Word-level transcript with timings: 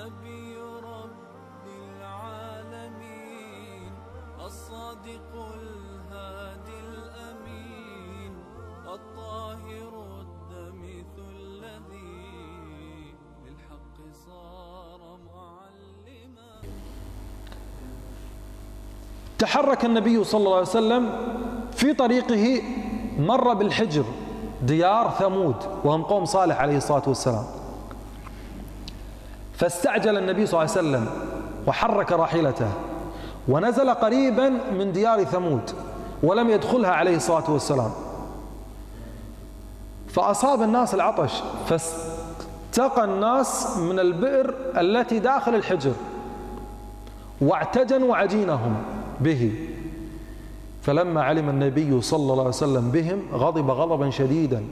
نبي 0.00 0.56
رب 0.84 1.66
العالمين 1.96 3.92
الصادق 4.46 5.32
الهادي 5.34 6.78
الأمين 6.88 8.32
الطاهر 8.94 9.92
الدمث 10.20 11.14
الذي 11.18 13.14
للحق 13.44 13.96
صار 14.26 15.00
معلما. 15.26 16.52
تحرك 19.38 19.84
النبي 19.84 20.24
صلى 20.24 20.38
الله 20.38 20.56
عليه 20.56 20.66
وسلم 20.66 21.12
في 21.72 21.94
طريقه 21.94 22.62
مر 23.18 23.54
بالحجر 23.54 24.04
ديار 24.62 25.10
ثمود 25.10 25.56
وهم 25.84 26.02
قوم 26.02 26.24
صالح 26.24 26.60
عليه 26.60 26.76
الصلاة 26.76 27.02
والسلام. 27.06 27.59
فاستعجل 29.60 30.18
النبي 30.18 30.46
صلى 30.46 30.62
الله 30.62 30.76
عليه 30.76 30.88
وسلم 30.88 31.06
وحرك 31.66 32.12
راحلته 32.12 32.68
ونزل 33.48 33.90
قريبا 33.90 34.48
من 34.78 34.92
ديار 34.92 35.24
ثمود 35.24 35.70
ولم 36.22 36.50
يدخلها 36.50 36.90
عليه 36.90 37.16
الصلاة 37.16 37.50
والسلام. 37.50 37.90
فأصاب 40.08 40.62
الناس 40.62 40.94
العطش 40.94 41.42
فاستقى 41.66 43.04
الناس 43.04 43.76
من 43.76 43.98
البئر 43.98 44.54
التي 44.76 45.18
داخل 45.18 45.54
الحجر 45.54 45.92
واعتجنوا 47.40 48.16
عجينهم 48.16 48.74
به. 49.20 49.52
فلما 50.82 51.22
علم 51.22 51.48
النبي 51.48 52.00
صلى 52.00 52.20
الله 52.20 52.38
عليه 52.38 52.48
وسلم 52.48 52.90
بهم 52.90 53.22
غضب 53.32 53.70
غضبا 53.70 54.10
شديدا 54.10 54.64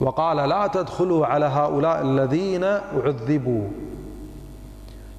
وقال 0.00 0.36
لا 0.36 0.66
تدخلوا 0.66 1.26
على 1.26 1.46
هؤلاء 1.46 2.02
الذين 2.02 2.64
عذبوا. 3.04 3.68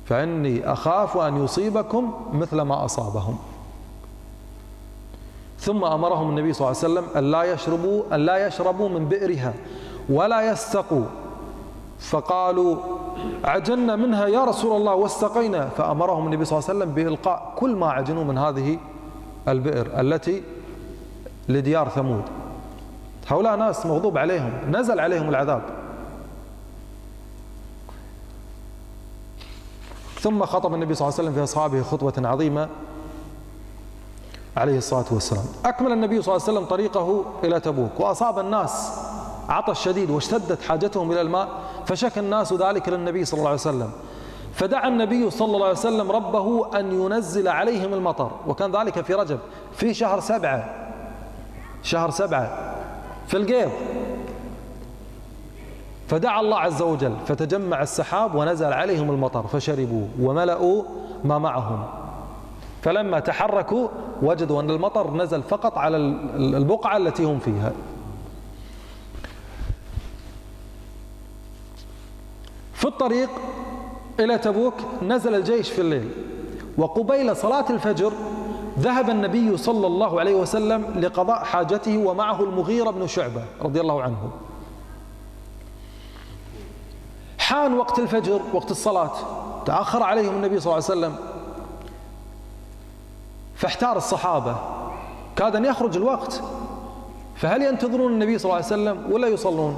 فإني 0.09 0.71
أخاف 0.71 1.17
أن 1.17 1.43
يصيبكم 1.43 2.13
مثل 2.33 2.61
ما 2.61 2.85
أصابهم. 2.85 3.37
ثم 5.59 5.83
أمرهم 5.83 6.29
النبي 6.29 6.53
صلى 6.53 6.67
الله 6.67 6.79
عليه 6.83 6.93
وسلم 6.93 7.17
أن 7.17 7.31
لا 7.31 7.43
يشربوا 7.43 8.03
أن 8.15 8.19
لا 8.19 8.47
يشربوا 8.47 8.89
من 8.89 9.05
بئرها 9.05 9.53
ولا 10.09 10.51
يستقوا. 10.51 11.05
فقالوا 11.99 12.75
عجلنا 13.43 13.95
منها 13.95 14.27
يا 14.27 14.43
رسول 14.43 14.77
الله 14.77 14.95
واستقينا. 14.95 15.69
فأمرهم 15.69 16.25
النبي 16.25 16.45
صلى 16.45 16.59
الله 16.59 16.69
عليه 16.69 16.79
وسلم 16.79 16.93
بإلقاء 16.95 17.53
كل 17.55 17.75
ما 17.75 17.91
عجنوا 17.91 18.23
من 18.23 18.37
هذه 18.37 18.77
البئر 19.47 19.99
التي 19.99 20.43
لديار 21.49 21.89
ثمود. 21.89 22.23
هؤلاء 23.27 23.55
ناس 23.55 23.85
مغضوب 23.85 24.17
عليهم 24.17 24.51
نزل 24.71 24.99
عليهم 24.99 25.29
العذاب. 25.29 25.61
ثم 30.21 30.45
خطب 30.45 30.73
النبي 30.73 30.95
صلى 30.95 31.07
الله 31.07 31.19
عليه 31.19 31.29
وسلم 31.29 31.33
في 31.33 31.43
أصحابه 31.43 31.81
خطبة 31.81 32.29
عظيمة 32.29 32.69
عليه 34.57 34.77
الصلاة 34.77 35.05
والسلام. 35.11 35.45
أكمل 35.65 35.91
النبي 35.91 36.21
صلى 36.21 36.35
الله 36.35 36.45
عليه 36.47 36.57
وسلم 36.57 36.65
طريقه 36.69 37.25
إلى 37.43 37.59
تبوك 37.59 37.99
وأصاب 37.99 38.39
الناس 38.39 38.91
عطش 39.49 39.83
شديد 39.83 40.09
واشتدت 40.09 40.61
حاجتهم 40.61 41.11
إلى 41.11 41.21
الماء 41.21 41.47
فشكى 41.85 42.19
الناس 42.19 42.53
ذلك 42.53 42.89
للنبي 42.89 43.25
صلى 43.25 43.37
الله 43.37 43.49
عليه 43.49 43.59
وسلم. 43.59 43.91
فدعا 44.53 44.87
النبي 44.87 45.29
صلى 45.29 45.55
الله 45.55 45.65
عليه 45.65 45.77
وسلم 45.77 46.11
ربه 46.11 46.79
أن 46.79 46.91
ينزل 46.91 47.47
عليهم 47.47 47.93
المطر 47.93 48.31
وكان 48.47 48.75
ذلك 48.75 49.01
في 49.01 49.13
رجب 49.13 49.39
في 49.75 49.93
شهر 49.93 50.19
سبعة 50.19 50.89
شهر 51.83 52.09
سبعة 52.09 52.75
في 53.27 53.37
القيض. 53.37 53.71
فدعا 56.09 56.41
الله 56.41 56.57
عز 56.57 56.81
وجل 56.81 57.15
فتجمع 57.27 57.81
السحاب 57.81 58.35
ونزل 58.35 58.73
عليهم 58.73 59.11
المطر 59.11 59.47
فشربوا 59.47 60.07
وملأوا 60.21 60.83
ما 61.23 61.37
معهم. 61.37 61.83
فلما 62.81 63.19
تحركوا 63.19 63.87
وجدوا 64.21 64.61
أن 64.61 64.69
المطر 64.69 65.13
نزل 65.13 65.41
فقط 65.41 65.77
على 65.77 65.97
البقعة 66.35 66.97
التي 66.97 67.23
هم 67.23 67.39
فيها. 67.39 67.71
في 72.73 72.85
الطريق 72.85 73.29
إلى 74.19 74.37
تبوك 74.37 74.73
نزل 75.01 75.35
الجيش 75.35 75.69
في 75.69 75.81
الليل 75.81 76.09
وقبيل 76.77 77.35
صلاة 77.35 77.65
الفجر 77.69 78.13
ذهب 78.79 79.09
النبي 79.09 79.57
صلى 79.57 79.87
الله 79.87 80.19
عليه 80.19 80.35
وسلم 80.35 80.85
لقضاء 80.99 81.43
حاجته 81.43 81.97
ومعه 81.97 82.43
المغيرة 82.43 82.89
بن 82.89 83.07
شعبة 83.07 83.43
رضي 83.61 83.81
الله 83.81 84.01
عنه. 84.01 84.31
حان 87.49 87.73
وقت 87.73 87.99
الفجر 87.99 88.41
وقت 88.53 88.71
الصلاة. 88.71 89.11
تأخر 89.65 90.03
عليهم 90.03 90.35
النبي 90.35 90.59
صلى 90.59 90.73
الله 90.73 90.85
عليه 90.89 90.99
وسلم. 90.99 91.15
فاحتار 93.55 93.97
الصحابة. 93.97 94.55
كاد 95.35 95.55
أن 95.55 95.65
يخرج 95.65 95.97
الوقت. 95.97 96.41
فهل 97.35 97.61
ينتظرون 97.61 98.13
النبي 98.13 98.37
صلى 98.37 98.45
الله 98.45 98.55
عليه 98.55 98.65
وسلم 98.65 99.11
ولا 99.11 99.27
يصلون؟ 99.27 99.77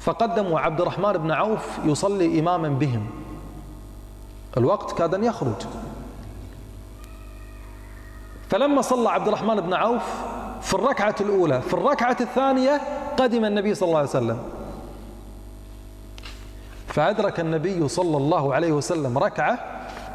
فقدموا 0.00 0.60
عبد 0.60 0.80
الرحمن 0.80 1.12
بن 1.12 1.30
عوف 1.30 1.78
يصلي 1.84 2.40
إماما 2.40 2.68
بهم. 2.68 3.06
الوقت 4.56 4.98
كاد 4.98 5.14
أن 5.14 5.24
يخرج. 5.24 5.66
فلما 8.48 8.82
صلى 8.82 9.08
عبد 9.08 9.28
الرحمن 9.28 9.60
بن 9.60 9.74
عوف 9.74 10.02
في 10.62 10.74
الركعة 10.74 11.16
الأولى 11.20 11.60
في 11.62 11.74
الركعة 11.74 12.16
الثانية 12.20 12.80
قدم 13.16 13.44
النبي 13.44 13.74
صلى 13.74 13.86
الله 13.86 13.98
عليه 13.98 14.08
وسلم. 14.08 14.38
فأدرك 16.96 17.40
النبي 17.40 17.88
صلى 17.88 18.16
الله 18.16 18.54
عليه 18.54 18.72
وسلم 18.72 19.18
ركعة 19.18 19.58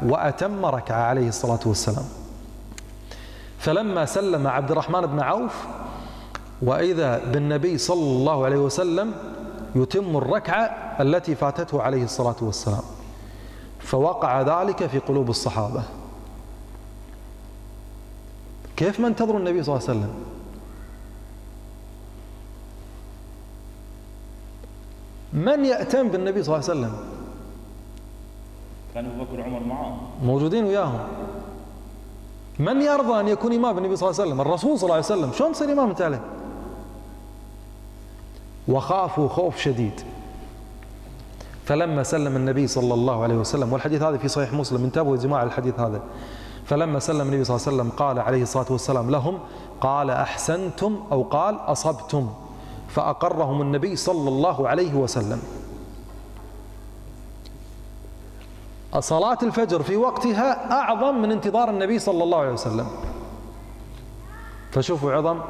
وأتم 0.02 0.66
ركعة 0.66 1.02
عليه 1.02 1.28
الصلاة 1.28 1.60
والسلام. 1.66 2.04
فلما 3.58 4.04
سلم 4.04 4.46
عبد 4.46 4.70
الرحمن 4.70 5.00
بن 5.00 5.20
عوف 5.20 5.66
وإذا 6.62 7.18
بالنبي 7.32 7.78
صلى 7.78 8.02
الله 8.02 8.44
عليه 8.44 8.56
وسلم 8.56 9.14
يتم 9.74 10.16
الركعة 10.16 10.64
التي 11.00 11.34
فاتته 11.34 11.82
عليه 11.82 12.04
الصلاة 12.04 12.36
والسلام. 12.40 12.82
فوقع 13.80 14.42
ذلك 14.42 14.86
في 14.86 14.98
قلوب 14.98 15.30
الصحابة. 15.30 15.82
كيف 18.76 19.00
ما 19.00 19.08
انتظروا 19.08 19.38
النبي 19.38 19.62
صلى 19.62 19.76
الله 19.76 19.88
عليه 19.88 19.98
وسلم؟ 19.98 20.14
من 25.32 25.64
يأتم 25.64 26.08
بالنبي 26.08 26.42
صلى 26.42 26.56
الله 26.56 26.68
عليه 26.70 26.80
وسلم؟ 26.80 26.92
كان 28.94 29.06
أبو 29.06 29.24
بكر 29.24 29.40
وعمر 29.40 29.60
معه. 29.60 29.96
موجودين 30.24 30.64
وياهم. 30.64 30.98
من 32.58 32.82
يرضى 32.82 33.20
أن 33.20 33.28
يكون 33.28 33.52
إمام 33.52 33.74
بالنبي 33.74 33.96
صلى 33.96 34.10
الله 34.10 34.20
عليه 34.20 34.30
وسلم؟ 34.30 34.40
الرسول 34.40 34.78
صلى 34.78 34.84
الله 34.84 34.94
عليه 34.94 35.04
وسلم. 35.04 35.32
شلون 35.32 35.52
تصير 35.52 35.72
إمام 35.72 35.88
أنت 35.88 36.02
عليه؟ 36.02 36.20
وخافوا 38.68 39.28
خوف 39.28 39.58
شديد. 39.58 40.00
فلما 41.64 42.02
سلم 42.02 42.36
النبي 42.36 42.66
صلى 42.66 42.94
الله 42.94 43.22
عليه 43.22 43.34
وسلم 43.34 43.72
والحديث 43.72 44.02
هذا 44.02 44.16
في 44.16 44.28
صحيح 44.28 44.52
مسلم 44.52 44.84
انتبهوا 44.84 45.16
يا 45.16 45.20
جماعة 45.20 45.44
الحديث 45.44 45.80
هذا. 45.80 46.02
فلما 46.64 46.98
سلم 46.98 47.20
النبي 47.20 47.44
صلى 47.44 47.56
الله 47.56 47.66
عليه 47.68 47.76
وسلم 47.76 47.90
قال 47.90 48.18
عليه 48.18 48.42
الصلاة 48.42 48.66
والسلام 48.70 49.10
لهم 49.10 49.38
قال 49.80 50.10
أحسنتم 50.10 51.00
أو 51.12 51.22
قال 51.22 51.56
أصبتم. 51.56 52.28
فأقرهم 52.94 53.60
النبي 53.60 53.96
صلى 53.96 54.28
الله 54.28 54.68
عليه 54.68 54.94
وسلم. 54.94 55.42
صلاة 58.98 59.38
الفجر 59.42 59.82
في 59.82 59.96
وقتها 59.96 60.72
أعظم 60.72 61.22
من 61.22 61.32
انتظار 61.32 61.70
النبي 61.70 61.98
صلى 61.98 62.24
الله 62.24 62.38
عليه 62.38 62.52
وسلم. 62.52 62.86
فشوفوا 64.72 65.12
عظم 65.12 65.40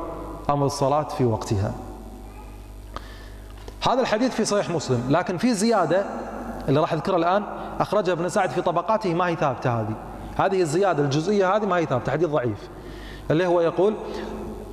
أمر 0.50 0.66
الصلاة 0.66 1.08
في 1.08 1.24
وقتها. 1.24 1.74
هذا 3.88 4.00
الحديث 4.00 4.34
في 4.34 4.44
صحيح 4.44 4.70
مسلم 4.70 5.06
لكن 5.10 5.38
في 5.38 5.54
زيادة 5.54 6.04
اللي 6.68 6.80
راح 6.80 6.92
أذكرها 6.92 7.16
الآن 7.16 7.44
أخرجها 7.80 8.12
ابن 8.12 8.28
سعد 8.28 8.50
في 8.50 8.62
طبقاته 8.62 9.14
ما 9.14 9.26
هي 9.26 9.36
ثابتة 9.36 9.80
هذه. 9.80 9.94
هذه 10.36 10.60
الزيادة 10.60 11.02
الجزئية 11.02 11.56
هذه 11.56 11.66
ما 11.66 11.76
هي 11.76 11.86
ثابتة 11.86 12.12
حديث 12.12 12.28
ضعيف. 12.28 12.68
اللي 13.30 13.46
هو 13.46 13.60
يقول 13.60 13.94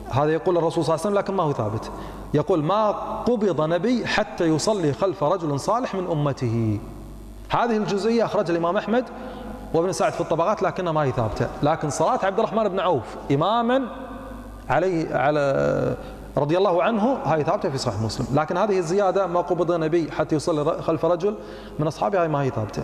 هذا 0.09 0.33
يقول 0.33 0.57
الرسول 0.57 0.85
صلى 0.85 0.95
الله 0.95 1.05
عليه 1.05 1.15
وسلم 1.15 1.23
لكن 1.23 1.33
ما 1.33 1.43
هو 1.43 1.53
ثابت. 1.53 1.91
يقول 2.33 2.63
ما 2.63 2.91
قبض 3.23 3.61
نبي 3.61 4.07
حتى 4.07 4.45
يصلي 4.45 4.93
خلف 4.93 5.23
رجل 5.23 5.59
صالح 5.59 5.95
من 5.95 6.07
أمته. 6.11 6.79
هذه 7.49 7.77
الجزئية 7.77 8.25
أخرج 8.25 8.51
الإمام 8.51 8.77
أحمد 8.77 9.05
وابن 9.73 9.91
سعد 9.91 10.13
في 10.13 10.21
الطبقات 10.21 10.63
لكنها 10.63 10.91
ما 10.91 11.03
هي 11.03 11.11
ثابتة. 11.11 11.47
لكن 11.63 11.89
صلاة 11.89 12.19
عبد 12.23 12.39
الرحمن 12.39 12.69
بن 12.69 12.79
عوف 12.79 13.03
إماما 13.31 13.81
عليه 14.69 15.15
على 15.15 15.95
رضي 16.37 16.57
الله 16.57 16.83
عنه 16.83 17.13
هاي 17.25 17.43
ثابتة 17.43 17.69
في 17.69 17.77
صحيح 17.77 18.01
مسلم. 18.01 18.27
لكن 18.33 18.57
هذه 18.57 18.77
الزيادة 18.77 19.27
ما 19.27 19.41
قبض 19.41 19.71
نبي 19.71 20.11
حتى 20.11 20.35
يصلي 20.35 20.81
خلف 20.81 21.05
رجل 21.05 21.35
من 21.79 21.87
أصحابه 21.87 22.21
هاي 22.21 22.27
ما 22.27 22.41
هي 22.43 22.49
ثابتة. 22.49 22.83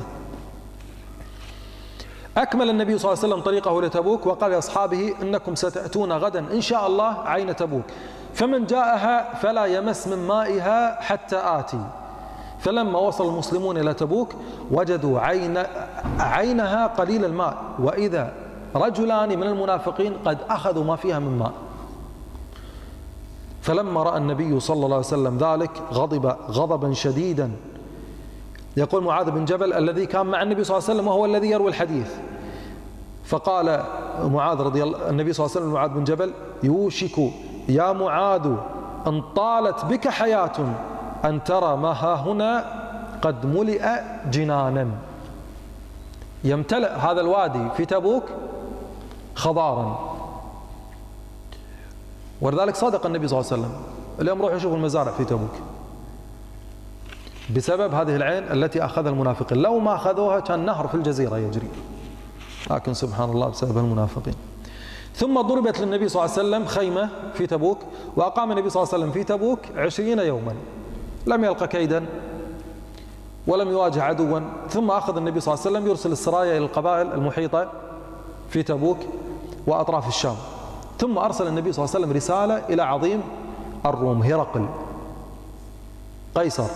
أكمل 2.38 2.70
النبي 2.70 2.98
صلى 2.98 3.12
الله 3.12 3.24
عليه 3.24 3.34
وسلم 3.34 3.44
طريقه 3.44 3.82
لتبوك 3.82 4.26
وقال 4.26 4.52
لأصحابه 4.52 5.14
إنكم 5.22 5.56
ستأتون 5.56 6.12
غدا 6.12 6.40
إن 6.40 6.62
شاء 6.62 6.88
الله 6.88 7.18
عين 7.26 7.56
تبوك. 7.56 7.84
فمن 8.36 8.66
جاءها 8.66 9.34
فلا 9.34 9.66
يمس 9.66 10.08
من 10.08 10.28
مائها 10.28 11.02
حتى 11.02 11.36
آتي. 11.36 11.80
فلما 12.60 13.00
وصل 13.00 13.30
المسلمون 13.30 13.78
إلى 13.78 13.94
تبوك 13.94 14.34
وجدوا 14.72 15.20
عين 15.20 15.64
عينها 16.20 16.88
قليل 16.88 17.26
الماء 17.26 17.58
وإذا 17.80 18.34
رجلان 18.76 19.40
من 19.40 19.44
المنافقين 19.44 20.14
قد 20.26 20.38
أخذوا 20.50 20.84
ما 20.84 20.96
فيها 20.96 21.20
من 21.20 21.38
ماء. 21.38 21.52
فلما 23.62 24.04
رأى 24.04 24.18
النبي 24.18 24.60
صلى 24.60 24.76
الله 24.76 24.96
عليه 24.96 25.06
وسلم 25.06 25.38
ذلك 25.38 25.72
غضب 25.94 26.26
غضبا 26.50 26.94
شديدا. 26.94 27.52
يقول 28.78 29.04
معاذ 29.04 29.32
بن 29.32 29.46
جبل 29.46 29.74
الذي 29.74 30.06
كان 30.06 30.26
مع 30.26 30.42
النبي 30.42 30.64
صلى 30.64 30.78
الله 30.78 30.90
عليه 30.90 31.00
وسلم 31.00 31.08
وهو 31.08 31.26
الذي 31.26 31.48
يروي 31.48 31.70
الحديث. 31.70 32.12
فقال 33.26 33.84
معاذ 34.24 34.62
رضي 34.62 34.84
الله 34.84 35.10
النبي 35.10 35.34
صلى 35.34 35.46
الله 35.46 35.56
عليه 35.56 35.66
وسلم 35.66 35.74
معاذ 35.74 35.90
بن 35.90 36.04
جبل 36.04 36.34
يوشك 36.64 37.20
يا 37.70 37.92
معاذ 37.92 38.52
إن 39.08 39.22
طالت 39.36 39.86
بك 39.86 40.08
حياة 40.08 40.76
أن 41.26 41.44
ترى 41.44 41.78
ما 41.78 41.92
ها 41.92 42.16
هنا 42.16 42.66
قد 43.22 43.46
ملئ 43.46 43.86
جنانا. 44.32 44.88
يمتلئ 46.44 46.92
هذا 46.92 47.22
الوادي 47.22 47.70
في 47.78 47.86
تبوك 47.86 48.24
خضارا. 49.36 50.16
ولذلك 52.42 52.76
صدق 52.76 53.06
النبي 53.06 53.28
صلى 53.28 53.40
الله 53.40 53.52
عليه 53.52 53.62
وسلم 53.62 53.76
اليوم 54.22 54.42
روحوا 54.42 54.58
شوفوا 54.58 54.78
المزارع 54.78 55.12
في 55.12 55.26
تبوك. 55.26 55.54
بسبب 57.56 57.94
هذه 57.94 58.16
العين 58.16 58.44
التي 58.44 58.86
أخذها 58.86 59.10
المنافقين. 59.10 59.58
لو 59.58 59.80
ما 59.80 59.96
أخذوها 59.96 60.40
كان 60.40 60.66
نهر 60.66 60.88
في 60.88 60.96
الجزيرة 60.96 61.38
يجري. 61.38 61.70
لكن 62.72 62.94
سبحان 62.94 63.30
الله 63.30 63.50
بسبب 63.50 63.78
المنافقين. 63.78 64.36
ثم 65.16 65.42
ضربت 65.42 65.80
للنبي 65.80 66.10
صلى 66.10 66.26
الله 66.26 66.38
عليه 66.38 66.48
وسلم 66.48 66.66
خيمة 66.66 67.10
في 67.34 67.48
تبوك 67.48 67.78
وأقام 68.16 68.52
النبي 68.52 68.70
صلى 68.70 68.84
الله 68.84 68.94
عليه 68.94 69.04
وسلم 69.04 69.14
في 69.14 69.24
تبوك 69.24 69.60
عشرين 69.76 70.20
يوما. 70.20 70.56
لم 71.28 71.44
يلقى 71.44 71.68
كيدا 71.68 72.06
ولم 73.48 73.70
يواجه 73.70 74.04
عدوا. 74.04 74.40
ثم 74.70 74.92
أخذ 74.92 75.18
النبي 75.18 75.40
صلى 75.40 75.54
الله 75.54 75.66
عليه 75.66 75.76
وسلم 75.78 75.90
يرسل 75.90 76.12
السرايا 76.12 76.58
إلى 76.58 76.66
القبائل 76.66 77.12
المحيطة 77.12 77.72
في 78.50 78.64
تبوك 78.64 78.98
وأطراف 79.68 80.08
الشام. 80.08 80.36
ثم 81.00 81.18
أرسل 81.18 81.48
النبي 81.48 81.72
صلى 81.72 81.86
الله 81.86 81.96
عليه 81.96 82.06
وسلم 82.06 82.18
رسالة 82.18 82.58
إلى 82.74 82.84
عظيم 82.84 83.22
الروم 83.86 84.24
هرقل 84.24 84.68
قيصر. 86.36 86.68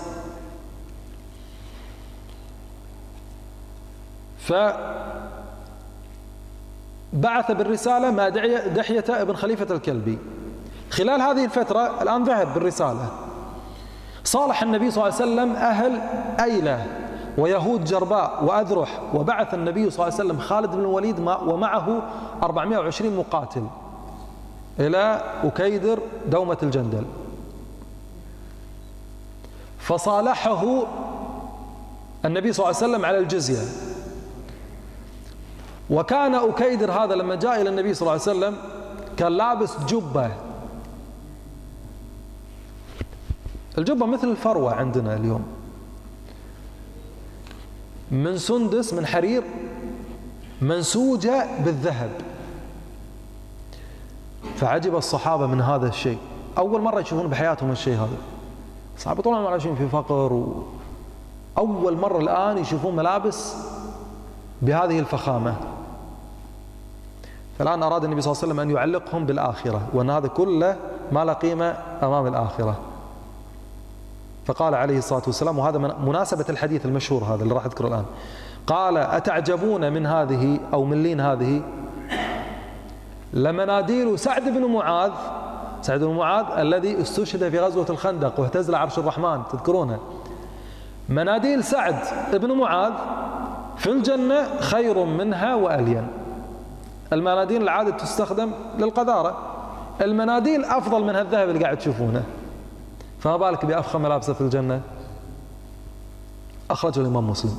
فبعث 7.14 7.52
بالرسالة 7.52 8.12
مع 8.12 8.30
دحية 8.76 9.06
ابن 9.10 9.34
خليفة 9.36 9.76
الكلبي. 9.76 10.18
خلال 10.90 11.22
هذه 11.22 11.46
الفترة 11.46 12.02
الآن 12.02 12.24
ذهب 12.24 12.54
بالرسالة. 12.54 13.12
صالح 14.24 14.64
النبي 14.64 14.92
صلى 14.92 15.04
الله 15.04 15.16
عليه 15.16 15.32
وسلم 15.32 15.56
أهل 15.56 16.02
أيلة 16.40 16.86
ويهود 17.38 17.84
جرباء 17.84 18.44
وأذرح 18.44 19.02
وبعث 19.14 19.54
النبي 19.54 19.90
صلى 19.90 20.08
الله 20.08 20.20
عليه 20.20 20.30
وسلم 20.30 20.40
خالد 20.40 20.72
بن 20.72 20.80
الوليد 20.80 21.20
ومعه 21.20 22.02
420 22.44 23.16
مقاتل 23.18 23.64
إلى 24.80 25.22
أكيدر 25.44 26.00
دومة 26.28 26.58
الجندل. 26.64 27.06
فصالحه 29.80 30.84
النبي 32.26 32.54
صلى 32.54 32.66
الله 32.66 32.78
عليه 32.78 32.88
وسلم 32.88 33.06
على 33.06 33.18
الجزية. 33.18 33.66
وكان 35.90 36.36
أكيدر 36.36 36.92
هذا 36.92 37.16
لما 37.16 37.36
جاء 37.36 37.62
إلى 37.62 37.70
النبي 37.70 37.94
صلى 37.94 38.02
الله 38.02 38.12
عليه 38.12 38.22
وسلم 38.22 38.58
كان 39.18 39.32
لابس 39.32 39.78
جبة. 39.88 40.32
الجبة 43.78 44.06
مثل 44.06 44.28
الفروة 44.28 44.74
عندنا 44.74 45.16
اليوم. 45.16 45.44
من 48.12 48.38
سندس 48.38 48.94
من 48.94 49.06
حرير 49.06 49.44
منسوجة 50.62 51.48
بالذهب. 51.66 52.12
فعجب 54.56 54.96
الصحابة 54.96 55.48
من 55.48 55.62
هذا 55.62 55.88
الشيء. 55.88 56.18
أول 56.58 56.82
مرة 56.82 57.00
يشوفون 57.00 57.28
بحياتهم 57.28 57.72
الشيء 57.72 57.94
هذا. 57.94 58.18
الصحابة 58.96 59.22
طول 59.22 59.34
عمرهم 59.34 59.52
عايشين 59.52 59.76
في 59.76 59.88
فقر 59.88 60.34
و... 60.34 60.64
أول 61.58 61.98
مرة 61.98 62.18
الآن 62.18 62.58
يشوفون 62.58 62.96
ملابس 62.96 63.56
بهذه 64.62 65.00
الفخامة. 65.00 65.56
فالآن 67.60 67.84
أراد 67.84 68.04
النبي 68.04 68.22
صلى 68.22 68.32
الله 68.32 68.44
عليه 68.44 68.54
وسلم 68.54 68.60
أن 68.60 68.76
يعلقهم 68.76 69.26
بالآخرة 69.26 69.82
وأن 69.94 70.10
هذا 70.10 70.28
كله 70.28 70.76
ما 71.12 71.26
له 71.26 71.34
قيمة 71.34 71.76
أمام 72.04 72.28
الآخرة. 72.28 72.80
فقال 74.46 74.76
عليه 74.76 74.98
الصلاة 74.98 75.22
والسلام 75.28 75.60
وهذا 75.60 75.78
من 75.78 75.92
مناسبة 76.06 76.46
الحديث 76.50 76.86
المشهور 76.86 77.24
هذا 77.24 77.44
اللي 77.44 77.54
راح 77.54 77.66
أذكره 77.66 77.88
الآن. 77.88 78.06
قال 78.68 78.98
أتعجبون 78.98 79.94
من 79.94 80.06
هذه 80.06 80.60
أو 80.74 80.86
من 80.86 81.04
لين 81.04 81.20
هذه؟ 81.22 81.62
لمناديل 83.34 84.20
سعد 84.20 84.44
بن 84.44 84.66
معاذ 84.66 85.12
سعد 85.82 86.00
بن 86.00 86.16
معاذ 86.16 86.46
الذي 86.58 87.02
استشهد 87.02 87.50
في 87.50 87.60
غزوة 87.60 87.86
الخندق 87.90 88.40
واهتز 88.40 88.74
عرش 88.74 89.00
الرحمن 89.00 89.42
تذكرونه. 89.52 90.00
مناديل 91.10 91.64
سعد 91.64 91.96
بن 92.34 92.52
معاذ 92.52 92.94
في 93.78 93.92
الجنة 93.92 94.60
خير 94.60 95.04
منها 95.04 95.56
وألين. 95.56 96.19
المناديل 97.14 97.62
العادة 97.62 97.92
تستخدم 97.92 98.52
للقذارة. 98.78 99.56
المناديل 100.02 100.66
أفضل 100.66 101.04
من 101.04 101.16
هالذهب 101.16 101.50
اللي 101.50 101.64
قاعد 101.64 101.78
تشوفونه. 101.78 102.24
فما 103.20 103.38
بالك 103.38 103.66
بأفخم 103.66 104.02
ملابسه 104.02 104.34
في 104.34 104.42
الجنة؟ 104.42 104.82
أخرجه 106.72 107.00
الإمام 107.00 107.30
مسلم. 107.30 107.58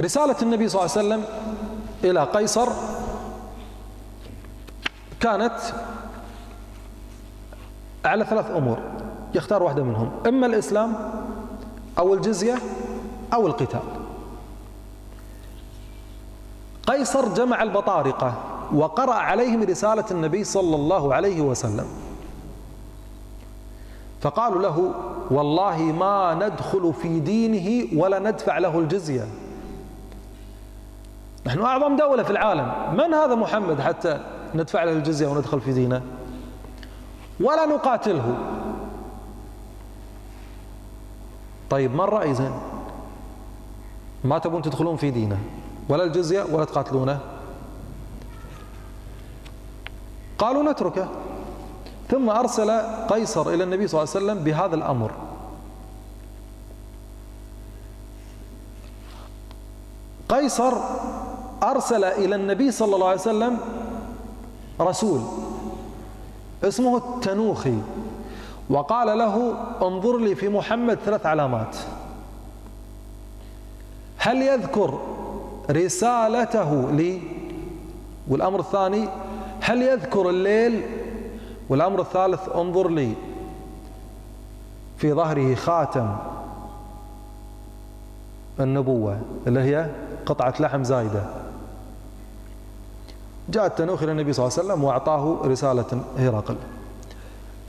رسالة 0.00 0.36
النبي 0.42 0.68
صلى 0.68 0.80
الله 0.80 0.96
عليه 0.96 1.06
وسلم 1.06 1.24
إلى 2.04 2.24
قيصر 2.24 2.68
كانت 5.20 5.58
على 8.04 8.24
ثلاث 8.24 8.50
أمور. 8.50 8.78
يختار 9.34 9.62
واحدة 9.62 9.82
منهم. 9.82 10.10
إما 10.26 10.46
الإسلام 10.46 10.94
أو 11.98 12.14
الجزية 12.14 12.58
أو 13.32 13.46
القتال. 13.46 13.95
قيصر 16.86 17.34
جمع 17.34 17.62
البطارقة 17.62 18.34
وقرأ 18.74 19.14
عليهم 19.14 19.62
رسالة 19.62 20.04
النبي 20.10 20.44
صلى 20.44 20.76
الله 20.76 21.14
عليه 21.14 21.40
وسلم. 21.40 21.86
فقالوا 24.20 24.62
له 24.62 24.94
والله 25.30 25.78
ما 25.78 26.34
ندخل 26.34 26.94
في 27.02 27.20
دينه 27.20 28.00
ولا 28.00 28.18
ندفع 28.18 28.58
له 28.58 28.78
الجزية. 28.78 29.28
نحن 31.46 31.60
أعظم 31.60 31.96
دولة 31.96 32.22
في 32.22 32.30
العالم. 32.30 32.72
من 32.92 33.14
هذا 33.14 33.34
محمد 33.34 33.80
حتى 33.80 34.20
ندفع 34.54 34.84
له 34.84 34.92
الجزية 34.92 35.26
وندخل 35.26 35.60
في 35.60 35.72
دينه؟ 35.72 36.02
ولا 37.40 37.66
نقاتله. 37.66 38.36
طيب 41.70 41.94
ما 41.94 42.04
الرأي 42.04 42.34
زين؟ 42.34 42.52
ما 44.24 44.38
تبون 44.38 44.62
تدخلون 44.62 44.96
في 44.96 45.10
دينه؟ 45.10 45.38
ولا 45.88 46.04
الجزية 46.04 46.42
ولا 46.42 46.64
تقاتلونه. 46.64 47.18
قالوا 50.38 50.72
نتركه. 50.72 51.08
ثم 52.10 52.30
أرسل 52.30 52.70
قيصر 53.08 53.48
إلى 53.48 53.64
النبي 53.64 53.86
صلى 53.86 54.02
الله 54.02 54.12
عليه 54.14 54.24
وسلم 54.24 54.44
بهذا 54.44 54.74
الأمر. 54.74 55.10
قيصر 60.28 60.74
أرسل 61.62 62.04
إلى 62.04 62.34
النبي 62.34 62.70
صلى 62.70 62.94
الله 62.94 63.08
عليه 63.08 63.20
وسلم 63.20 63.58
رسول 64.80 65.20
اسمه 66.64 66.96
التنوخي 66.96 67.78
وقال 68.70 69.18
له 69.18 69.54
انظر 69.82 70.18
لي 70.18 70.34
في 70.34 70.48
محمد 70.48 70.98
ثلاث 71.04 71.26
علامات. 71.26 71.76
هل 74.18 74.42
يذكر 74.42 75.15
رسالته 75.70 76.90
لي. 76.90 77.20
والأمر 78.28 78.60
الثاني 78.60 79.08
هل 79.60 79.82
يذكر 79.82 80.30
الليل؟ 80.30 80.82
والأمر 81.68 82.00
الثالث 82.00 82.48
انظر 82.54 82.88
لي. 82.88 83.12
في 84.98 85.12
ظهره 85.12 85.54
خاتم 85.54 86.16
النبوة 88.60 89.18
اللي 89.46 89.60
هي 89.60 89.90
قطعة 90.26 90.54
لحم 90.60 90.84
زايدة. 90.84 91.24
جاء 93.48 93.66
التنوخ 93.66 94.02
إلى 94.02 94.12
النبي 94.12 94.32
صلى 94.32 94.46
الله 94.46 94.58
عليه 94.58 94.68
وسلم 94.68 94.84
وأعطاه 94.84 95.38
رسالة 95.44 96.00
هرقل 96.18 96.56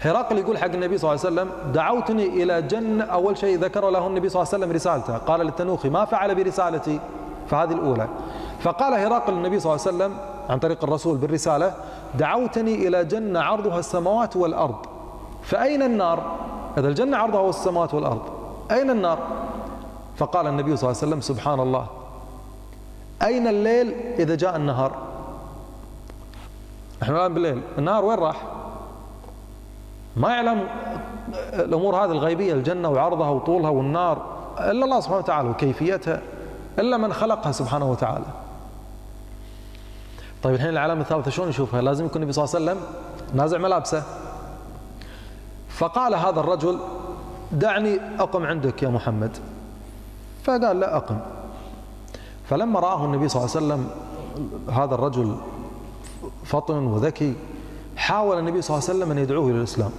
هرقل 0.01 0.37
يقول 0.37 0.57
حق 0.57 0.65
النبي 0.65 0.97
صلى 0.97 1.11
الله 1.13 1.25
عليه 1.25 1.33
وسلم 1.33 1.71
دعوتني 1.73 2.43
إلى 2.43 2.61
جنة 2.61 3.03
أول 3.03 3.37
شيء 3.37 3.59
ذكر 3.59 3.89
له 3.89 4.07
النبي 4.07 4.29
صلى 4.29 4.41
الله 4.41 4.53
عليه 4.53 4.63
وسلم 4.63 4.75
رسالته. 4.75 5.17
قال 5.17 5.39
للتنوخي 5.39 5.89
ما 5.89 6.05
فعل 6.05 6.35
برسالتي؟ 6.35 6.99
فهذه 7.49 7.71
الأولى. 7.71 8.07
فقال 8.59 8.93
هرقل 8.93 9.33
النبي 9.33 9.59
صلى 9.59 9.75
الله 9.75 9.87
عليه 9.87 9.95
وسلم 9.97 10.17
عن 10.49 10.59
طريق 10.59 10.83
الرسول 10.83 11.17
بالرسالة 11.17 11.73
دعوتني 12.15 12.87
إلى 12.87 13.05
جنة 13.05 13.39
عرضها 13.39 13.79
السماوات 13.79 14.35
والأرض. 14.35 14.75
فأين 15.43 15.83
النار؟ 15.83 16.35
إذا 16.77 16.87
الجنة 16.87 17.17
عرضها 17.17 17.49
السماوات 17.49 17.93
والأرض. 17.93 18.21
أين 18.71 18.89
النار؟ 18.89 19.19
فقال 20.17 20.47
النبي 20.47 20.77
صلى 20.77 20.89
الله 20.89 21.01
عليه 21.01 21.07
وسلم 21.11 21.21
سبحان 21.21 21.59
الله. 21.59 21.87
أين 23.23 23.47
الليل 23.47 23.93
إذا 24.19 24.35
جاء 24.35 24.55
النهار؟ 24.55 24.91
إحنا 27.03 27.17
الآن 27.17 27.33
بالليل. 27.33 27.61
النهار 27.77 28.05
وين 28.05 28.19
راح؟ 28.19 28.43
ما 30.15 30.29
يعلم 30.29 30.67
الأمور 31.53 31.95
هذه 31.95 32.11
الغيبية 32.11 32.53
الجنة 32.53 32.89
وعرضها 32.89 33.29
وطولها 33.29 33.69
والنار 33.69 34.25
إلا 34.59 34.85
الله 34.85 34.99
سبحانه 34.99 35.19
وتعالى 35.19 35.49
وكيفيتها. 35.49 36.21
إلا 36.79 36.98
من 36.98 37.13
خلقها 37.13 37.51
سبحانه 37.51 37.91
وتعالى. 37.91 38.25
طيب 40.43 40.55
الحين 40.55 40.69
العلامة 40.69 41.01
الثالثة 41.01 41.31
شلون 41.31 41.48
نشوفها؟ 41.48 41.81
لازم 41.81 42.05
يكون 42.05 42.22
النبي 42.22 42.34
صلى 42.34 42.46
الله 42.46 42.55
عليه 42.55 42.65
وسلم 42.65 42.86
نازع 43.34 43.57
ملابسه. 43.57 44.03
فقال 45.69 46.15
هذا 46.15 46.39
الرجل 46.39 46.79
دعني 47.51 48.00
أقم 48.19 48.46
عندك 48.46 48.84
يا 48.84 48.89
محمد. 48.89 49.38
فقال 50.43 50.79
لا 50.79 50.98
أقم. 50.98 51.19
فلما 52.50 52.79
رآه 52.79 53.05
النبي 53.05 53.29
صلى 53.29 53.46
الله 53.46 53.55
عليه 53.55 53.65
وسلم 53.65 53.89
هذا 54.72 54.96
الرجل 54.96 55.38
فطن 56.46 56.84
وذكي 56.84 57.34
حاول 57.96 58.39
النبي 58.39 58.62
صلى 58.62 58.77
الله 58.77 58.89
عليه 58.89 59.00
وسلم 59.00 59.12
أن 59.12 59.17
يدعوه 59.17 59.50
إلى 59.50 59.57
الإسلام. 59.57 59.91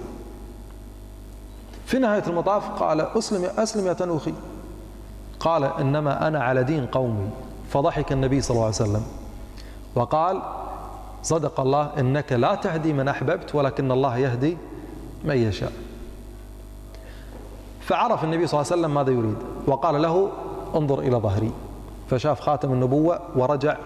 في 1.85 1.99
نهاية 1.99 2.23
المطاف 2.27 2.69
قال 2.69 3.01
أسلم 3.01 3.43
يا 3.43 3.63
أسلم 3.63 3.87
يا 3.87 3.93
تنوخي. 3.93 4.33
قال 5.39 5.63
إنما 5.63 6.27
أنا 6.27 6.43
على 6.43 6.63
دين 6.63 6.85
قومي 6.85 7.29
فضحك 7.69 8.11
النبي 8.11 8.41
صلى 8.41 8.55
الله 8.55 8.65
عليه 8.65 8.75
وسلم. 8.75 9.03
وقال 9.95 10.41
صدق 11.23 11.59
الله 11.59 11.91
إنك 11.99 12.33
لا 12.33 12.55
تهدي 12.55 12.93
من 12.93 13.07
أحببت 13.07 13.55
ولكن 13.55 13.91
الله 13.91 14.17
يهدي 14.17 14.57
من 15.23 15.37
يشاء. 15.37 15.71
فعرف 17.81 18.23
النبي 18.23 18.47
صلى 18.47 18.61
الله 18.61 18.71
عليه 18.71 18.81
وسلم 18.81 18.93
ماذا 18.95 19.11
يريد 19.11 19.37
وقال 19.67 20.01
له 20.01 20.29
انظر 20.75 20.99
إلى 20.99 21.17
ظهري. 21.17 21.51
فشاف 22.09 22.39
خاتم 22.39 22.73
النبوة 22.73 23.19
ورجع 23.35 23.77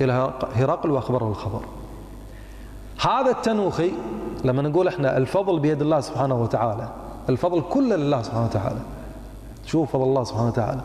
إلى 0.00 0.32
هرقل 0.54 0.90
وأخبره 0.90 1.28
الخبر. 1.28 1.60
هذا 3.00 3.30
التنوخي 3.30 3.92
لما 4.44 4.62
نقول 4.62 4.88
إحنا 4.88 5.16
الفضل 5.16 5.58
بيد 5.58 5.82
الله 5.82 6.00
سبحانه 6.00 6.42
وتعالى 6.42 6.88
الفضل 7.28 7.62
كله 7.70 7.96
لله 7.96 8.22
سبحانه 8.22 8.44
وتعالى. 8.44 8.80
شوف 9.70 9.92
فضل 9.92 10.02
الله 10.02 10.24
سبحانه 10.24 10.48
وتعالى. 10.48 10.80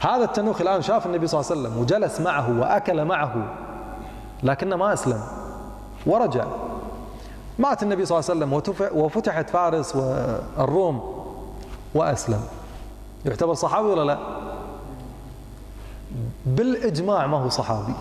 هذا 0.00 0.24
التنوخي 0.24 0.62
الآن 0.62 0.82
شاف 0.82 1.06
النبي 1.06 1.26
صلى 1.26 1.40
الله 1.40 1.50
عليه 1.50 1.60
وسلم 1.60 1.80
وجلس 1.80 2.20
معه 2.20 2.60
وأكل 2.60 3.04
معه 3.04 3.34
لكنه 4.42 4.76
ما 4.76 4.92
أسلم 4.92 5.20
ورجع. 6.06 6.44
مات 7.58 7.82
النبي 7.82 8.04
صلى 8.04 8.18
الله 8.18 8.30
عليه 8.30 8.62
وسلم 8.62 8.76
وفتحت 9.02 9.50
فارس 9.50 9.96
والروم 9.96 11.24
وأسلم. 11.94 12.40
يعتبر 13.26 13.54
صحابي 13.54 13.88
ولا 13.88 14.04
لا؟ 14.04 14.18
بالإجماع 16.46 17.26
ما 17.26 17.36
هو 17.38 17.48
صحابي. 17.48 17.94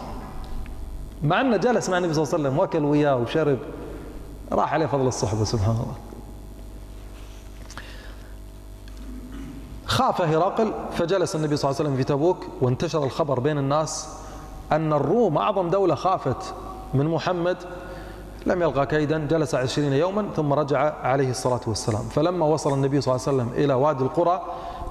مع 1.23 1.41
أنه 1.41 1.57
جلس 1.57 1.89
مع 1.89 1.97
النبي 1.97 2.13
صلى 2.13 2.23
الله 2.23 2.33
عليه 2.33 2.43
وسلم 2.43 2.59
وأكل 2.59 2.85
وياه 2.85 3.15
وشرب 3.15 3.57
راح 4.51 4.73
عليه 4.73 4.85
فضل 4.85 5.07
الصحبة 5.07 5.43
سبحان 5.43 5.75
الله. 5.75 5.95
خاف 9.95 10.21
هرقل 10.21 10.71
فجلس 10.91 11.35
النبي 11.35 11.57
صلى 11.57 11.69
الله 11.71 11.79
عليه 11.79 11.89
وسلم 11.89 11.97
في 11.97 12.03
تبوك 12.03 12.37
وانتشر 12.61 13.03
الخبر 13.03 13.39
بين 13.39 13.57
الناس 13.57 14.09
أن 14.71 14.93
الروم 14.93 15.37
أعظم 15.37 15.69
دولة 15.69 15.95
خافت 15.95 16.53
من 16.93 17.07
محمد 17.07 17.57
لم 18.45 18.61
يلقى 18.61 18.87
كيدا 18.87 19.27
جلس 19.27 19.55
عشرين 19.55 19.93
يوما 19.93 20.25
ثم 20.35 20.53
رجع 20.53 20.93
عليه 21.03 21.29
الصلاة 21.29 21.59
والسلام. 21.67 22.01
فلما 22.01 22.45
وصل 22.45 22.73
النبي 22.73 23.01
صلى 23.01 23.15
الله 23.15 23.27
عليه 23.27 23.37
وسلم 23.37 23.63
إلى 23.63 23.73
وادي 23.73 24.03
القرى 24.03 24.41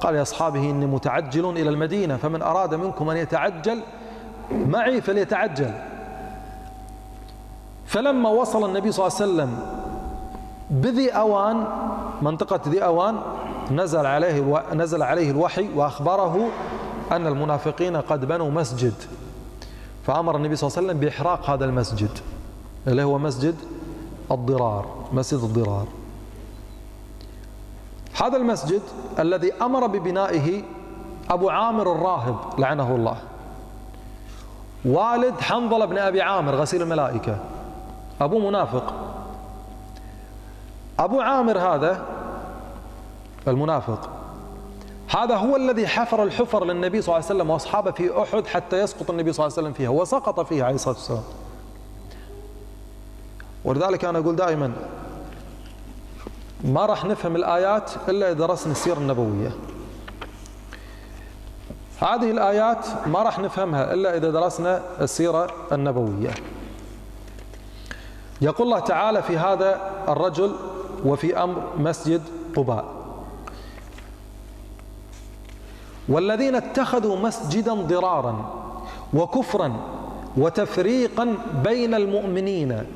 قال 0.01 0.15
لأصحابه 0.15 0.61
إني 0.61 0.87
متعجل 0.87 1.51
إلى 1.51 1.71
المدينة 1.71 2.17
فمن 2.17 2.43
أراد 2.43 2.75
منكم 2.75 3.11
أن 3.11 3.17
يتعجل 3.17 3.81
معي 4.53 5.01
فليتعجل. 5.01 5.75
فلما 7.87 8.31
وصل 8.31 8.65
النبي 8.65 8.93
صلى 8.93 9.07
الله 9.07 9.17
عليه 9.21 9.33
وسلم 9.33 9.59
بذي 10.71 11.11
أوان 11.11 11.67
منطقة 12.23 12.61
ذي 12.69 12.85
أوان 12.85 13.21
نزل 13.71 14.07
عليه 14.07 14.63
نزل 14.73 15.03
عليه 15.03 15.31
الوحي 15.31 15.69
وأخبره 15.75 16.49
أن 17.13 17.27
المنافقين 17.27 17.97
قد 17.97 18.25
بنوا 18.25 18.51
مسجد. 18.51 18.95
فأمر 20.07 20.37
النبي 20.37 20.57
صلى 20.57 20.69
الله 20.69 20.79
عليه 20.79 20.89
وسلم 20.89 21.01
بإحراق 21.01 21.51
هذا 21.51 21.65
المسجد 21.65 22.11
اللي 22.87 23.03
هو 23.03 23.19
مسجد 23.19 23.55
الضرار 24.31 24.87
مسجد 25.13 25.39
الضرار. 25.39 25.87
هذا 28.23 28.37
المسجد 28.37 28.83
الذي 29.19 29.53
أمر 29.53 29.87
ببنائه 29.87 30.63
أبو 31.31 31.51
عامر 31.51 31.93
الراهب 31.93 32.37
لعنه 32.59 32.95
الله. 32.95 33.17
والد 34.85 35.41
حنظلة 35.41 35.85
بن 35.85 35.99
أبي 35.99 36.23
عامر 36.23 36.55
غسيل 36.55 36.83
الملائكة. 36.83 37.39
أبو 38.21 38.49
منافق. 38.49 38.95
أبو 40.99 41.21
عامر 41.21 41.59
هذا 41.59 42.14
المنافق 43.49 44.11
هذا 45.09 45.37
هو 45.37 45.57
الذي 45.57 45.87
حفر 45.87 46.23
الحفر 46.23 46.65
للنبي 46.65 47.03
صلى 47.03 47.17
الله 47.17 47.27
عليه 47.27 47.37
وسلم 47.37 47.51
واصحابه 47.51 47.91
في 47.91 48.23
أحد 48.23 48.47
حتى 48.47 48.81
يسقط 48.81 49.11
النبي 49.11 49.33
صلى 49.33 49.47
الله 49.47 49.57
عليه 49.59 49.69
وسلم 49.69 49.73
فيها 49.73 49.89
وسقط 49.89 50.41
فيها 50.41 50.65
عليه 50.65 50.75
الصلاة 50.75 50.95
والسلام. 50.95 51.23
ولذلك 53.65 54.05
أنا 54.05 54.19
أقول 54.19 54.37
دائما 54.37 54.73
ما 56.65 56.87
راح 56.87 57.05
نفهم 57.05 57.37
الآيات 57.37 57.91
إلا 58.09 58.27
إذا 58.27 58.39
درسنا 58.39 58.73
السيرة 58.73 58.99
النبوية. 58.99 59.53
هذه 62.01 62.31
الآيات 62.31 62.87
ما 63.07 63.23
راح 63.23 63.39
نفهمها 63.39 63.95
إلا 63.95 64.17
إذا 64.17 64.31
درسنا 64.31 64.83
السيرة 65.01 65.51
النبوية. 65.73 66.31
يقول 68.41 68.67
الله 68.67 68.81
تعالى 68.81 69.23
في 69.23 69.39
هذا 69.39 69.81
الرجل 70.09 70.57
وفي 71.05 71.43
أمر 71.43 71.63
مسجد 71.79 72.23
قباء 72.57 73.04
والذين 76.09 76.55
اتخذوا 76.55 77.17
مسجدا 77.17 77.75
ضرارا 77.75 78.51
وكفرا 79.15 79.73
وتفريقا 80.37 81.35
بين 81.65 81.95
المؤمنين 81.95 82.87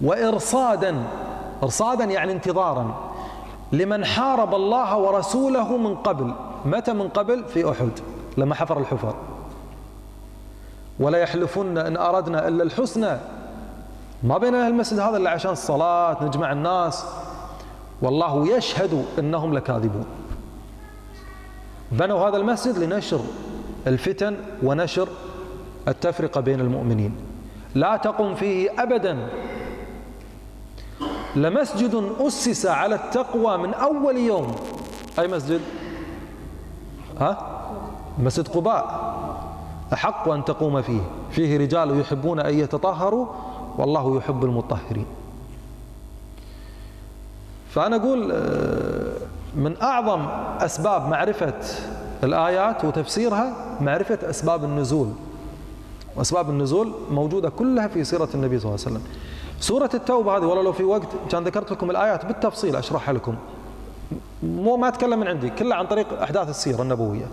وإرصادا 0.00 1.02
إرصادا 1.62 2.04
يعني 2.04 2.32
انتظارا 2.32 2.94
لمن 3.72 4.04
حارب 4.04 4.54
الله 4.54 4.98
ورسوله 4.98 5.76
من 5.76 5.94
قبل. 5.94 6.32
متى 6.64 6.92
من 6.92 7.08
قبل؟ 7.08 7.44
في 7.44 7.70
أحد 7.70 7.90
لما 8.36 8.54
حفر 8.54 8.78
الحفر 8.78 9.14
ولا 11.00 11.18
يحلفن 11.18 11.78
إن 11.78 11.96
أردنا 11.96 12.48
إلا 12.48 12.62
الحسنى. 12.62 13.18
ما 14.22 14.38
بين 14.38 14.54
المسجد 14.54 14.98
هذا 14.98 15.16
إلا 15.16 15.30
عشان 15.30 15.52
الصلاة 15.52 16.24
نجمع 16.24 16.52
الناس. 16.52 17.04
والله 18.02 18.56
يشهد 18.56 19.04
إنهم 19.18 19.54
لكاذبون. 19.54 20.19
بنوا 21.92 22.28
هذا 22.28 22.36
المسجد 22.36 22.78
لنشر 22.78 23.20
الفتن 23.86 24.36
ونشر 24.62 25.08
التفرقة 25.88 26.40
بين 26.40 26.60
المؤمنين. 26.60 27.14
لا 27.74 27.96
تقم 27.96 28.34
فيه 28.34 28.82
أبدا. 28.82 29.28
لمسجد 31.36 32.12
أسس 32.20 32.66
على 32.66 32.94
التقوى 32.94 33.56
من 33.56 33.74
أول 33.74 34.16
يوم. 34.16 34.56
أي 35.18 35.28
مسجد؟ 35.28 35.60
ها؟ 37.20 37.60
مسجد 38.18 38.48
قباء. 38.48 39.10
أحق 39.92 40.28
أن 40.28 40.44
تقوم 40.44 40.82
فيه. 40.82 41.00
فيه 41.30 41.58
رجال 41.58 42.00
يحبون 42.00 42.40
أن 42.40 42.58
يتطهروا 42.58 43.26
والله 43.78 44.16
يحب 44.16 44.44
المطهرين. 44.44 45.06
فأنا 47.70 47.96
أقول 47.96 48.32
من 49.54 49.82
أعظم 49.82 50.26
أسباب 50.60 51.08
معرفة 51.08 51.54
الآيات 52.24 52.84
وتفسيرها 52.84 53.52
معرفة 53.80 54.18
أسباب 54.30 54.64
النزول. 54.64 55.08
وأسباب 56.16 56.50
النزول 56.50 56.92
موجودة 57.10 57.50
كلها 57.50 57.88
في 57.88 58.04
سيرة 58.04 58.28
النبي 58.34 58.58
صلى 58.58 58.68
الله 58.68 58.84
عليه 58.86 58.96
وسلم. 58.96 59.02
سورة 59.60 59.90
التوبة 59.94 60.36
هذه 60.36 60.44
والله 60.44 60.62
لو 60.62 60.72
في 60.72 60.84
وقت 60.84 61.08
كان 61.30 61.44
ذكرت 61.44 61.72
لكم 61.72 61.90
الآيات 61.90 62.26
بالتفصيل 62.26 62.76
أشرحها 62.76 63.14
لكم. 63.14 63.34
مو 64.42 64.76
ما 64.76 64.88
أتكلم 64.88 65.20
من 65.20 65.28
عندي 65.28 65.50
كلها 65.50 65.76
عن 65.76 65.86
طريق 65.86 66.22
أحداث 66.22 66.48
السيرة 66.48 66.82
النبوية. 66.82 67.26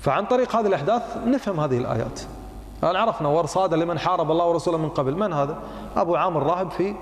فعن 0.00 0.24
طريق 0.24 0.56
هذه 0.56 0.66
الأحداث 0.66 1.02
نفهم 1.26 1.60
هذه 1.60 1.78
الآيات. 1.78 2.20
الآن 2.82 2.96
عرفنا 2.96 3.28
ورصادا 3.28 3.76
لمن 3.76 3.98
حارب 3.98 4.30
الله 4.30 4.46
ورسوله 4.46 4.78
من 4.78 4.88
قبل. 4.88 5.14
من 5.14 5.32
هذا؟ 5.32 5.58
أبو 5.96 6.16
عامر 6.16 6.42
راهب 6.42 6.70
في 6.70 6.94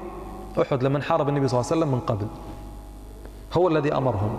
أحد 0.63 0.83
لمن 0.83 1.03
حارب 1.03 1.29
النبي 1.29 1.49
صلى 1.49 1.61
الله 1.61 1.73
عليه 1.73 1.81
وسلم 1.81 1.93
من 1.95 2.01
قبل. 2.01 2.27
هو 3.57 3.69
الذي 3.69 3.97
أمرهم 3.97 4.39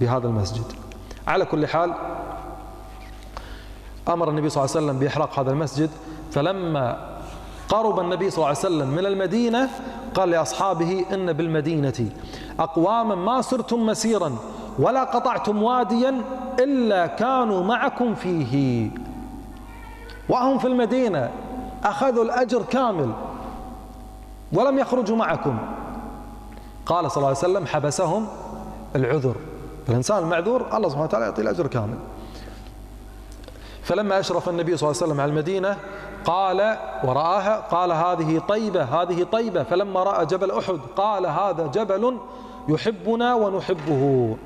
بهذا 0.00 0.26
المسجد. 0.26 0.64
على 1.28 1.44
كل 1.44 1.66
حال 1.66 1.94
أمر 4.08 4.28
النبي 4.28 4.48
صلى 4.48 4.64
الله 4.64 4.76
عليه 4.76 4.86
وسلم 4.86 4.98
بإحراق 4.98 5.38
هذا 5.38 5.50
المسجد. 5.50 5.90
فلما 6.32 7.14
قرب 7.68 8.00
النبي 8.00 8.30
صلى 8.30 8.36
الله 8.36 8.48
عليه 8.48 8.58
وسلم 8.58 8.88
من 8.88 9.06
المدينة 9.06 9.70
قال 10.14 10.30
لأصحابه 10.30 11.04
إن 11.12 11.32
بالمدينة 11.32 12.08
أقواما 12.60 13.14
ما 13.14 13.42
سرتم 13.42 13.86
مسيرا 13.86 14.36
ولا 14.78 15.04
قطعتم 15.04 15.62
واديا 15.62 16.22
إلا 16.58 17.06
كانوا 17.06 17.64
معكم 17.64 18.14
فيه. 18.14 18.90
وهم 20.28 20.58
في 20.58 20.66
المدينة 20.66 21.30
أخذوا 21.84 22.24
الأجر 22.24 22.62
كامل 22.62 23.12
ولم 24.52 24.78
يخرجوا 24.78 25.16
معكم. 25.16 25.58
قال 26.86 27.10
صلى 27.10 27.16
الله 27.16 27.28
عليه 27.28 27.38
وسلم 27.38 27.66
حبسهم 27.66 28.26
العذر. 28.96 29.34
الإنسان 29.88 30.18
المعذور 30.18 30.66
الله 30.74 30.88
سبحانه 30.88 31.04
وتعالى 31.04 31.24
يعطيه 31.24 31.42
الأجر 31.42 31.66
كامل. 31.66 31.98
فلما 33.82 34.20
أشرف 34.20 34.48
النبي 34.48 34.76
صلى 34.76 34.90
الله 34.90 35.02
عليه 35.02 35.12
وسلم 35.12 35.20
على 35.20 35.30
المدينة 35.30 35.76
قال 36.24 36.76
ورآها 37.04 37.60
قال 37.60 37.92
هذه 37.92 38.38
طيبة 38.38 38.82
هذه 38.82 39.22
طيبة. 39.32 39.62
فلما 39.62 40.02
رأى 40.02 40.26
جبل 40.26 40.50
أحد 40.50 40.78
قال 40.96 41.26
هذا 41.26 41.66
جبل 41.66 42.18
يحبنا 42.68 43.34
ونحبه. 43.34 44.36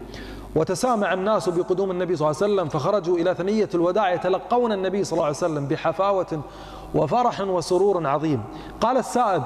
وتسامع 0.57 1.13
الناس 1.13 1.49
بقدوم 1.49 1.91
النبي 1.91 2.17
صلى 2.17 2.31
الله 2.31 2.43
عليه 2.43 2.53
وسلم 2.53 2.69
فخرجوا 2.69 3.19
إلى 3.19 3.35
ثنية 3.35 3.69
الوداع 3.75 4.13
يتلقون 4.13 4.73
النبي 4.73 5.05
صلى 5.05 5.13
الله 5.13 5.25
عليه 5.25 5.37
وسلم 5.37 5.67
بحفاوة 5.67 6.41
وفرح 6.95 7.41
وسرور 7.41 8.07
عظيم. 8.07 8.43
قال 8.81 8.97
السائب 8.97 9.43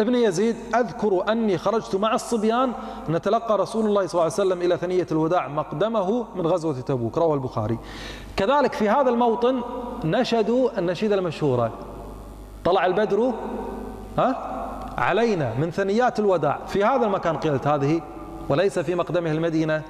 ابن 0.00 0.14
يزيد 0.14 0.56
أذكر 0.74 1.32
أني 1.32 1.58
خرجت 1.58 1.96
مع 1.96 2.14
الصبيان 2.14 2.72
نتلقى 3.10 3.58
رسول 3.58 3.86
الله 3.86 4.06
صلى 4.06 4.12
الله 4.12 4.22
عليه 4.22 4.32
وسلم 4.32 4.62
إلى 4.62 4.76
ثنية 4.76 5.06
الوداع 5.12 5.48
مقدمه 5.48 6.26
من 6.34 6.46
غزوة 6.46 6.80
تبوك 6.80 7.18
رواه 7.18 7.34
البخاري. 7.34 7.78
كذلك 8.36 8.72
في 8.72 8.88
هذا 8.88 9.10
الموطن 9.10 9.60
نشدوا 10.04 10.78
النشيدة 10.78 11.14
المشهورة. 11.14 11.72
طلع 12.64 12.86
البدر 12.86 13.32
ها؟ 14.18 14.58
علينا 14.98 15.54
من 15.54 15.70
ثنيات 15.70 16.18
الوداع. 16.18 16.58
في 16.66 16.84
هذا 16.84 17.06
المكان 17.06 17.36
قيلت 17.36 17.66
هذه 17.66 18.00
وليس 18.48 18.78
في 18.78 18.94
مقدمه 18.94 19.30
المدينة. 19.30 19.82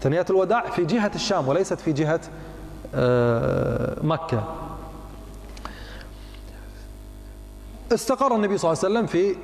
ثنيات 0.00 0.30
الوداع 0.30 0.70
في 0.70 0.84
جهة 0.84 1.10
الشام 1.14 1.48
وليست 1.48 1.80
في 1.80 1.92
جهة 1.92 2.20
آه، 2.94 3.96
مكة. 4.02 4.65
استقر 7.92 8.34
النبي 8.34 8.58
صلى 8.58 8.72
الله 8.72 8.84
عليه 8.84 8.94
وسلم 8.94 9.06
في 9.06 9.36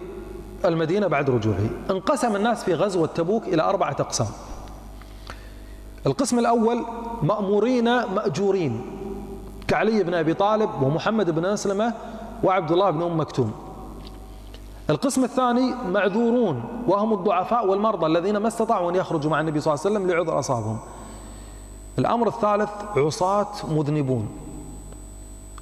المدينة 0.65 1.07
بعد 1.07 1.31
رجوعه. 1.31 1.71
انقسم 1.91 2.37
الناس 2.37 2.65
في 2.65 2.75
غزوة 2.75 3.07
تبوك 3.07 3.49
إلى 3.49 3.63
أربعة 3.63 3.97
أقسام. 4.01 4.27
القسم 6.07 6.39
الأول 6.39 6.85
مأمورين 7.23 7.85
مأجورين 7.85 8.81
كعلي 9.69 10.03
بن 10.03 10.15
أبي 10.15 10.35
طالب 10.35 10.71
ومحمد 10.83 11.31
بن 11.31 11.45
أسلمة 11.45 11.95
وعبد 12.45 12.73
الله 12.73 12.91
بن 12.91 13.03
أم 13.03 13.21
مكتوم. 13.21 13.53
القسم 14.91 15.25
الثاني 15.25 15.75
معذورون 15.93 16.63
وهم 16.89 17.13
الضعفاء 17.13 17.67
والمرضى 17.67 18.07
الذين 18.07 18.37
ما 18.37 18.49
استطاعوا 18.49 18.91
أن 18.91 18.95
يخرجوا 18.95 19.31
مع 19.31 19.41
النبي 19.41 19.61
صلى 19.61 19.75
الله 19.75 19.87
عليه 19.87 19.97
وسلم 19.97 20.11
لعذر 20.11 20.39
أصابهم. 20.39 20.79
الأمر 21.99 22.29
الثالث 22.29 22.71
عصاة 22.97 23.49
مذنبون. 23.71 24.29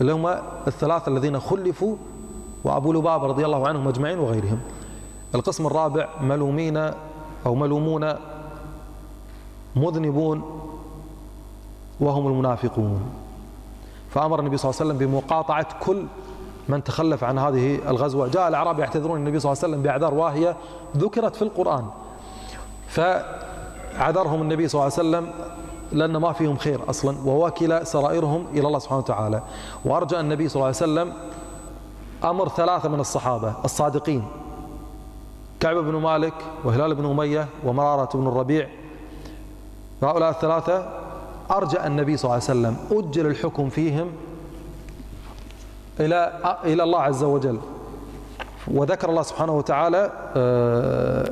اللي 0.00 0.12
هم 0.12 0.26
الثلاثة 0.66 1.12
الذين 1.12 1.40
خلفوا 1.40 1.96
وأبو 2.64 2.92
لبابة 2.92 3.26
رضي 3.26 3.44
الله 3.46 3.68
عنهم 3.68 3.88
أجمعين 3.88 4.18
وغيرهم. 4.18 4.60
القسم 5.34 5.66
الرابع 5.66 6.08
ملومين 6.20 6.76
أو 7.46 7.54
ملومون 7.54 8.14
مذنبون 9.76 10.42
وهم 12.00 12.26
المنافقون. 12.26 13.00
فأمر 14.10 14.40
النبي 14.40 14.56
صلى 14.56 14.70
الله 14.70 14.80
عليه 14.80 14.90
وسلم 14.90 15.06
بمقاطعة 15.06 15.66
كل 15.80 16.06
من 16.68 16.84
تخلف 16.84 17.24
عن 17.24 17.38
هذه 17.38 17.78
الغزوة. 17.88 18.28
جاء 18.28 18.48
الأعراب 18.48 18.78
يعتذرون 18.78 19.18
النبي 19.18 19.40
صلى 19.40 19.52
الله 19.52 19.62
عليه 19.62 19.74
وسلم 19.74 19.82
بأعذار 19.82 20.14
واهية 20.14 20.56
ذكرت 20.96 21.36
في 21.36 21.42
القرآن. 21.42 21.86
فعذرهم 22.88 24.42
النبي 24.42 24.68
صلى 24.68 24.78
الله 24.78 24.92
عليه 24.98 25.08
وسلم 25.08 25.32
لأن 25.92 26.16
ما 26.16 26.32
فيهم 26.32 26.56
خير 26.56 26.90
أصلا 26.90 27.16
ووكل 27.26 27.86
سرائرهم 27.86 28.46
إلى 28.52 28.66
الله 28.66 28.78
سبحانه 28.78 28.98
وتعالى. 28.98 29.42
وأرجى 29.84 30.20
النبي 30.20 30.48
صلى 30.48 30.56
الله 30.56 30.66
عليه 30.66 30.76
وسلم 30.76 31.12
أمر 32.24 32.48
ثلاثة 32.48 32.88
من 32.88 33.00
الصحابة 33.00 33.54
الصادقين. 33.64 34.24
كعب 35.60 35.76
بن 35.76 35.94
مالك 35.94 36.34
وهلال 36.64 36.94
بن 36.94 37.06
أمية 37.06 37.48
ومرارة 37.64 38.16
بن 38.16 38.26
الربيع. 38.26 38.68
هؤلاء 40.02 40.30
الثلاثة 40.30 40.88
أرجع 41.50 41.86
النبي 41.86 42.16
صلى 42.16 42.24
الله 42.24 42.34
عليه 42.34 42.60
وسلم 42.60 42.76
أجل 42.98 43.26
الحكم 43.26 43.68
فيهم 43.68 44.10
إلى 46.00 46.40
إلى 46.64 46.82
الله 46.82 47.00
عز 47.00 47.22
وجل. 47.24 47.58
وذكر 48.68 49.10
الله 49.10 49.22
سبحانه 49.22 49.52
وتعالى 49.52 50.12
آه، 50.36 51.30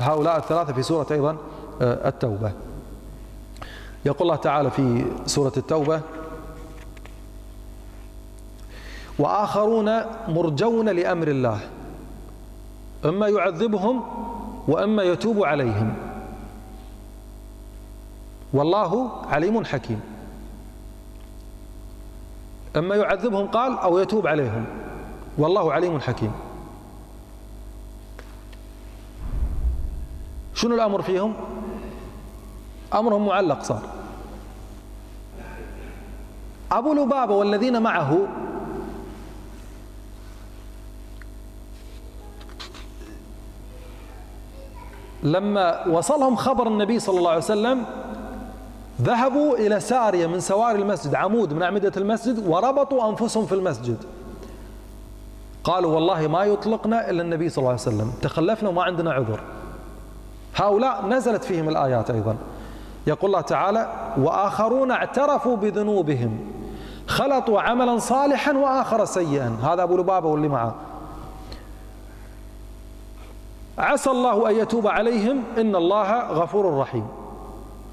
هؤلاء 0.00 0.36
الثلاثة 0.36 0.72
في 0.72 0.82
سورة 0.82 1.06
أيضا 1.10 1.36
آه، 1.82 2.08
التوبة. 2.08 2.52
يقول 4.04 4.22
الله 4.22 4.36
تعالى 4.36 4.70
في 4.70 5.04
سورة 5.26 5.52
التوبة 5.56 6.00
وآخرون 9.18 9.90
مرجون 10.28 10.88
لأمر 10.88 11.28
الله. 11.28 11.60
إما 13.04 13.28
يعذبهم 13.28 14.02
وإما 14.68 15.02
يتوب 15.02 15.44
عليهم. 15.44 15.94
والله 18.52 19.10
عليم 19.26 19.64
حكيم. 19.64 20.00
إما 22.76 22.94
يعذبهم 22.94 23.46
قال 23.46 23.78
أو 23.78 23.98
يتوب 23.98 24.26
عليهم. 24.26 24.66
والله 25.38 25.72
عليم 25.72 26.00
حكيم. 26.00 26.32
شنو 30.54 30.74
الأمر 30.74 31.02
فيهم؟ 31.02 31.34
أمرهم 32.94 33.26
معلق 33.26 33.62
صار. 33.62 33.82
أبو 36.72 36.94
لبابة 36.94 37.34
والذين 37.34 37.82
معه 37.82 38.18
لما 45.24 45.86
وصلهم 45.86 46.36
خبر 46.36 46.66
النبي 46.66 46.98
صلى 46.98 47.18
الله 47.18 47.30
عليه 47.30 47.38
وسلم 47.38 47.84
ذهبوا 49.02 49.56
إلى 49.56 49.80
سارية 49.80 50.26
من 50.26 50.40
سواري 50.40 50.82
المسجد 50.82 51.14
عمود 51.14 51.52
من 51.52 51.62
أعمدة 51.62 51.92
المسجد 51.96 52.46
وربطوا 52.46 53.10
أنفسهم 53.10 53.46
في 53.46 53.54
المسجد. 53.54 53.96
قالوا 55.64 55.94
والله 55.94 56.26
ما 56.26 56.44
يطلقنا 56.44 57.10
إلا 57.10 57.22
النبي 57.22 57.48
صلى 57.48 57.58
الله 57.58 57.70
عليه 57.70 57.80
وسلم 57.80 58.12
تخلفنا 58.22 58.68
وما 58.68 58.82
عندنا 58.82 59.12
عذر. 59.12 59.40
هؤلاء 60.56 61.06
نزلت 61.06 61.44
فيهم 61.44 61.68
الآيات 61.68 62.10
أيضا. 62.10 62.36
يقول 63.06 63.30
الله 63.30 63.40
تعالى 63.40 63.92
وآخرون 64.18 64.90
اعترفوا 64.90 65.56
بذنوبهم 65.56 66.38
خلطوا 67.06 67.60
عملا 67.60 67.98
صالحا 67.98 68.52
وآخر 68.52 69.04
سيئا. 69.04 69.58
هذا 69.62 69.82
أبو 69.82 69.96
لبابة 69.96 70.28
واللي 70.28 70.48
معه. 70.48 70.74
عسى 73.78 74.10
الله 74.10 74.50
أن 74.50 74.54
يتوب 74.54 74.86
عليهم 74.86 75.42
إن 75.58 75.76
الله 75.76 76.32
غفور 76.32 76.78
رحيم. 76.78 77.06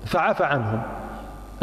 فعفى 0.06 0.44
عنهم. 0.44 0.82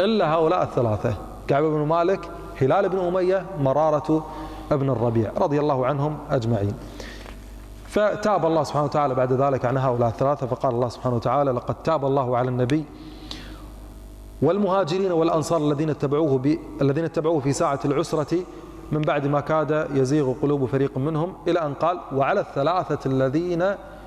إلا 0.01 0.33
هؤلاء 0.33 0.63
الثلاثة. 0.63 1.13
كعب 1.47 1.63
بن 1.63 1.85
مالك 1.87 2.29
هلال 2.61 2.89
بن 2.89 2.99
أمية 2.99 3.45
مرارة 3.59 4.25
ابن 4.71 4.89
الربيع 4.89 5.31
رضي 5.37 5.59
الله 5.59 5.85
عنهم 5.85 6.17
أجمعين. 6.31 6.73
فتاب 7.87 8.45
الله 8.45 8.63
سبحانه 8.63 8.85
وتعالى 8.85 9.15
بعد 9.15 9.33
ذلك 9.33 9.65
عن 9.65 9.77
هؤلاء 9.77 10.09
الثلاثة 10.09 10.47
فقال 10.47 10.73
الله 10.73 10.89
سبحانه 10.89 11.15
وتعالى 11.15 11.51
لقد 11.51 11.75
تاب 11.83 12.05
الله 12.05 12.37
على 12.37 12.49
النبي 12.49 12.85
والمهاجرين 14.41 15.11
والأنصار 15.11 15.61
الذين 15.61 15.89
اتبعوه 15.89 16.37
ب... 16.37 16.57
الذين 16.81 17.03
اتبعوه 17.05 17.39
في 17.39 17.53
ساعة 17.53 17.79
العسرة 17.85 18.37
من 18.91 19.01
بعد 19.01 19.27
ما 19.27 19.39
كاد 19.39 19.87
يزيغ 19.93 20.33
قلوب 20.41 20.65
فريق 20.65 20.97
منهم 20.97 21.33
إلى 21.47 21.61
أن 21.61 21.73
قال 21.73 21.99
وعلى 22.15 22.39
الثلاثة 22.39 22.99
الذين 23.05 23.63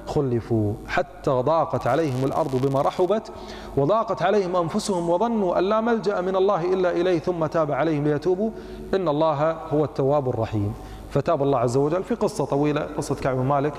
خلفوا 0.06 0.72
حتى 0.86 1.30
ضاقت 1.30 1.86
عليهم 1.86 2.24
الأرض 2.24 2.66
بما 2.66 2.82
رحبت 2.82 3.32
وضاقت 3.76 4.22
عليهم 4.22 4.56
أنفسهم 4.56 5.10
وظنوا 5.10 5.58
أن 5.58 5.64
لا 5.64 5.80
ملجأ 5.80 6.20
من 6.20 6.36
الله 6.36 6.72
إلا 6.72 6.90
إليه 6.90 7.18
ثم 7.18 7.46
تاب 7.46 7.72
عليهم 7.72 8.04
ليتوبوا. 8.04 8.50
إن 8.94 9.08
الله 9.08 9.52
هو 9.52 9.84
التواب 9.84 10.28
الرحيم. 10.28 10.74
فتاب 11.10 11.42
الله 11.42 11.58
عز 11.58 11.76
وجل 11.76 12.02
في 12.02 12.14
قصة 12.14 12.44
طويلة 12.44 12.80
قصة 12.96 13.14
كعب 13.14 13.38
مالك 13.38 13.74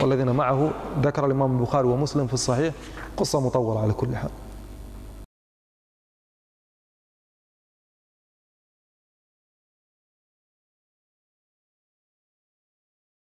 والذين 0.00 0.30
معه 0.30 0.70
ذكر 1.02 1.26
الإمام 1.26 1.56
البخاري 1.58 1.88
ومسلم 1.88 2.26
في 2.26 2.34
الصحيح 2.34 2.74
قصة 3.16 3.40
مطولة 3.40 3.80
على 3.82 3.92
كل 3.92 4.16
حال. 4.16 4.30